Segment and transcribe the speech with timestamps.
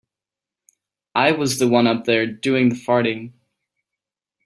[1.13, 3.33] I was the one up there doing the farting.